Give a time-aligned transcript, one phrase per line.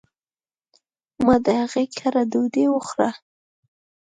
[1.25, 3.09] ما د هغي کره ډوډي وخوړه